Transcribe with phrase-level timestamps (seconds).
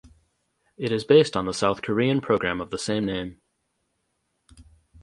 [0.77, 3.39] It is based on the South Korean programme of the same name.